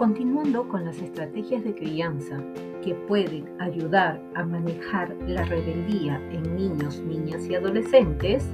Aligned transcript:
Continuando 0.00 0.66
con 0.66 0.86
las 0.86 0.96
estrategias 1.02 1.62
de 1.62 1.74
crianza 1.74 2.38
que 2.82 2.94
pueden 2.94 3.44
ayudar 3.60 4.18
a 4.34 4.46
manejar 4.46 5.14
la 5.26 5.44
rebeldía 5.44 6.18
en 6.32 6.56
niños, 6.56 7.02
niñas 7.02 7.46
y 7.46 7.54
adolescentes, 7.54 8.48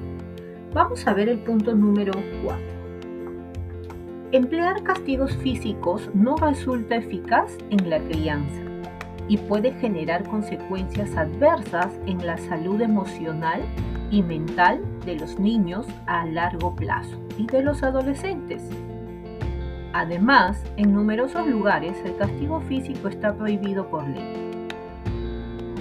vamos 0.75 1.07
a 1.07 1.15
ver 1.15 1.29
el 1.29 1.39
punto 1.39 1.73
número 1.73 2.15
4. 2.43 2.61
Emplear 4.33 4.83
castigos 4.83 5.37
físicos 5.37 6.11
no 6.15 6.35
resulta 6.35 6.97
eficaz 6.97 7.57
en 7.71 7.91
la 7.91 8.01
crianza 8.01 8.63
y 9.29 9.37
puede 9.37 9.71
generar 9.75 10.29
consecuencias 10.29 11.17
adversas 11.17 11.97
en 12.07 12.27
la 12.27 12.39
salud 12.39 12.81
emocional 12.81 13.63
y 14.11 14.21
mental 14.21 14.83
de 15.05 15.15
los 15.15 15.39
niños 15.39 15.87
a 16.07 16.27
largo 16.27 16.75
plazo 16.75 17.17
y 17.39 17.47
de 17.47 17.63
los 17.63 17.85
adolescentes. 17.85 18.69
Además, 19.99 20.63
en 20.77 20.93
numerosos 20.93 21.47
lugares 21.47 21.97
el 22.05 22.17
castigo 22.17 22.61
físico 22.61 23.09
está 23.09 23.35
prohibido 23.35 23.89
por 23.89 24.07
ley. 24.07 24.67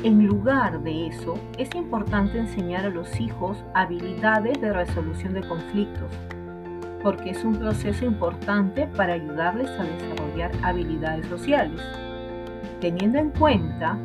En 0.04 0.26
lugar 0.26 0.82
de 0.84 1.08
eso, 1.08 1.34
es 1.58 1.74
importante 1.76 2.38
enseñar 2.38 2.86
a 2.86 2.90
los 2.90 3.20
hijos 3.20 3.64
habilidades 3.74 4.62
de 4.62 4.72
resolución 4.72 5.34
de 5.34 5.46
conflictos, 5.46 6.12
porque 7.04 7.32
es 7.32 7.44
un 7.44 7.56
proceso 7.56 8.06
importante 8.06 8.88
para 8.96 9.14
ayudarles 9.14 9.70
a 9.72 9.84
desarrollar 9.84 10.52
habilidades 10.64 11.26
sociales 11.28 11.82
teniendo 12.80 13.18
en 13.18 13.32
cuenta 13.32 13.98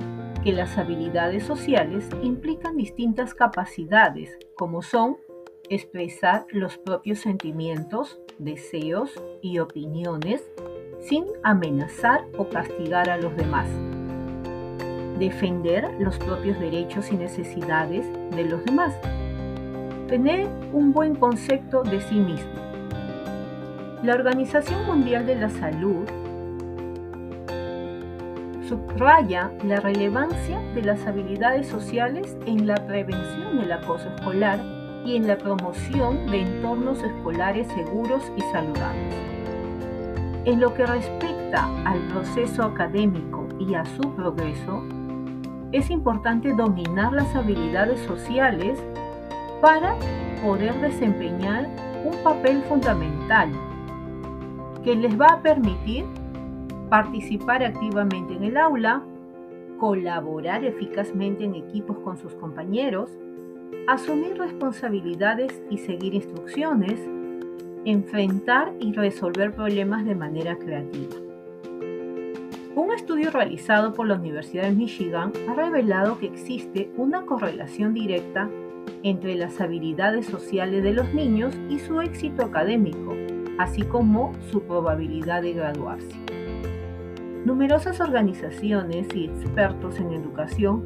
que 0.43 0.53
las 0.53 0.79
habilidades 0.79 1.45
sociales 1.45 2.09
implican 2.23 2.77
distintas 2.77 3.35
capacidades, 3.35 4.39
como 4.57 4.81
son 4.81 5.19
expresar 5.71 6.47
los 6.51 6.79
propios 6.79 7.21
sentimientos, 7.21 8.19
deseos 8.39 9.13
y 9.41 9.61
opiniones 9.61 10.43
sin 11.01 11.25
amenazar 11.45 12.27
o 12.37 12.49
castigar 12.49 13.09
a 13.09 13.17
los 13.17 13.35
demás. 13.37 13.69
Defender 15.19 15.89
los 16.01 16.19
propios 16.19 16.59
derechos 16.59 17.13
y 17.13 17.17
necesidades 17.17 18.05
de 18.35 18.45
los 18.45 18.65
demás. 18.65 18.95
Tener 20.09 20.49
un 20.73 20.93
buen 20.93 21.15
concepto 21.15 21.85
de 21.85 22.01
sí 22.01 22.17
mismo. 22.17 22.51
La 24.03 24.15
Organización 24.15 24.85
Mundial 24.87 25.25
de 25.25 25.37
la 25.37 25.51
Salud 25.51 26.05
subraya 28.69 29.53
la 29.65 29.77
relevancia 29.77 30.59
de 30.75 30.83
las 30.83 31.07
habilidades 31.07 31.69
sociales 31.69 32.37
en 32.47 32.67
la 32.67 32.87
prevención 32.87 33.59
del 33.59 33.71
acoso 33.73 34.09
escolar 34.09 34.80
y 35.05 35.17
en 35.17 35.27
la 35.27 35.39
promoción 35.39 36.27
de 36.31 36.43
entornos 36.43 37.03
escolares 37.03 37.67
seguros 37.69 38.23
y 38.37 38.41
saludables. 38.53 39.15
En 40.45 40.61
lo 40.61 40.73
que 40.75 40.87
respecta 40.87 41.69
al 41.85 42.01
proceso 42.09 42.63
académico 42.63 43.47
y 43.59 43.75
a 43.75 43.85
su 43.85 44.15
progreso, 44.15 44.83
es 45.73 45.91
importante 45.91 46.53
dominar 46.55 47.13
las 47.13 47.35
habilidades 47.35 48.01
sociales 48.01 48.83
para 49.61 49.95
poder 50.43 50.75
desempeñar 50.81 51.69
un 52.05 52.17
papel 52.25 52.63
fundamental 52.63 53.51
que 54.83 54.97
les 54.97 55.21
va 55.21 55.27
a 55.27 55.43
permitir 55.43 56.07
participar 56.89 57.63
activamente 57.63 58.35
en 58.35 58.45
el 58.45 58.57
aula, 58.57 59.03
colaborar 59.79 60.65
eficazmente 60.65 61.45
en 61.45 61.55
equipos 61.55 61.99
con 61.99 62.17
sus 62.17 62.35
compañeros, 62.35 63.11
asumir 63.89 64.39
responsabilidades 64.39 65.63
y 65.71 65.79
seguir 65.79 66.15
instrucciones, 66.15 67.01
enfrentar 67.85 68.73
y 68.79 68.93
resolver 68.93 69.53
problemas 69.53 70.05
de 70.05 70.15
manera 70.15 70.57
creativa. 70.57 71.17
Un 72.77 72.93
estudio 72.93 73.31
realizado 73.31 73.93
por 73.93 74.07
la 74.07 74.15
Universidad 74.15 74.65
de 74.65 74.71
Michigan 74.71 75.33
ha 75.49 75.55
revelado 75.55 76.19
que 76.19 76.27
existe 76.27 76.91
una 76.97 77.27
correlación 77.27 77.95
directa 77.95 78.49
entre 79.03 79.35
las 79.35 79.61
habilidades 79.61 80.27
sociales 80.27 80.83
de 80.83 80.93
los 80.93 81.13
niños 81.13 81.55
y 81.69 81.79
su 81.79 82.01
éxito 82.01 82.45
académico, 82.45 83.15
así 83.59 83.83
como 83.83 84.33
su 84.51 84.63
probabilidad 84.63 85.43
de 85.43 85.55
graduarse. 85.55 86.17
Numerosas 87.45 88.01
organizaciones 88.01 89.09
y 89.15 89.25
expertos 89.25 89.99
en 89.99 90.13
educación 90.13 90.85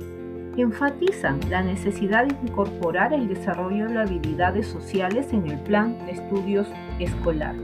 enfatizan 0.62 1.40
la 1.50 1.62
necesidad 1.62 2.26
de 2.26 2.36
incorporar 2.46 3.12
el 3.12 3.28
desarrollo 3.28 3.88
de 3.88 3.98
habilidades 3.98 4.66
sociales 4.66 5.32
en 5.32 5.46
el 5.48 5.58
plan 5.60 5.98
de 6.06 6.12
estudios 6.12 6.68
escolar. 6.98 7.54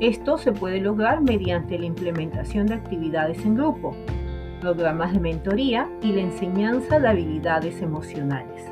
Esto 0.00 0.38
se 0.38 0.52
puede 0.52 0.80
lograr 0.80 1.20
mediante 1.20 1.78
la 1.78 1.86
implementación 1.86 2.66
de 2.66 2.74
actividades 2.74 3.44
en 3.44 3.54
grupo, 3.54 3.94
programas 4.60 5.12
de 5.12 5.20
mentoría 5.20 5.88
y 6.02 6.12
la 6.12 6.22
enseñanza 6.22 6.98
de 6.98 7.08
habilidades 7.08 7.80
emocionales. 7.82 8.64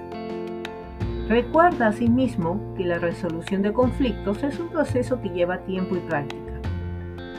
Recuerda 1.29 1.89
asimismo 1.89 2.75
que 2.77 2.85
la 2.85 2.99
resolución 2.99 3.63
de 3.63 3.73
conflictos 3.73 4.43
es 4.43 4.59
un 4.59 4.69
proceso 4.69 5.21
que 5.21 5.29
lleva 5.29 5.59
tiempo 5.59 5.95
y 5.97 6.01
práctica 6.01 6.51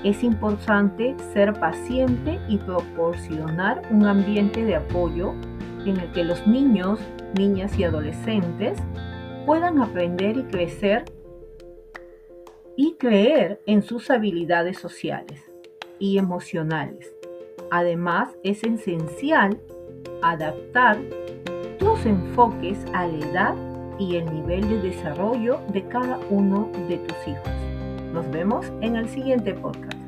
es 0.03 0.23
importante 0.23 1.15
ser 1.33 1.53
paciente 1.59 2.39
y 2.47 2.57
proporcionar 2.57 3.83
un 3.91 4.05
ambiente 4.07 4.65
de 4.65 4.75
apoyo 4.75 5.33
en 5.85 5.97
el 5.97 6.11
que 6.11 6.23
los 6.23 6.45
niños, 6.47 6.99
niñas 7.37 7.77
y 7.77 7.83
adolescentes 7.83 8.79
puedan 9.45 9.79
aprender 9.81 10.37
y 10.37 10.43
crecer 10.43 11.05
y 12.75 12.95
creer 12.95 13.61
en 13.65 13.81
sus 13.81 14.09
habilidades 14.09 14.77
sociales 14.77 15.43
y 15.99 16.17
emocionales. 16.17 17.13
Además, 17.69 18.29
es 18.43 18.63
esencial 18.63 19.59
adaptar 20.21 20.97
tus 21.77 22.05
enfoques 22.05 22.85
a 22.93 23.07
la 23.07 23.25
edad 23.25 23.55
y 23.97 24.15
el 24.15 24.25
nivel 24.33 24.67
de 24.67 24.81
desarrollo 24.81 25.59
de 25.71 25.87
cada 25.87 26.19
uno 26.29 26.69
de 26.87 26.97
tus 26.97 27.27
hijos. 27.27 27.49
Nos 28.13 28.29
vemos 28.31 28.65
en 28.81 28.95
el 28.95 29.07
siguiente 29.07 29.53
podcast. 29.53 30.00